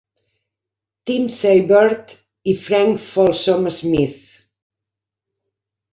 [1.09, 2.15] "Tim" Seibert,
[2.53, 4.25] i Frank Folsom Smith.